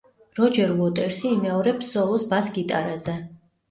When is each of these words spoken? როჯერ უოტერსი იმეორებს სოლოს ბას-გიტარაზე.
როჯერ 0.39 0.73
უოტერსი 0.77 1.31
იმეორებს 1.35 1.95
სოლოს 1.97 2.29
ბას-გიტარაზე. 2.35 3.21